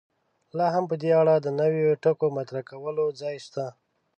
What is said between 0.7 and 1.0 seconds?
هم په